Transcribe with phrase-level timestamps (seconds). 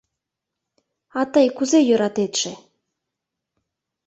[1.19, 2.51] А тый кузе йӧратетше?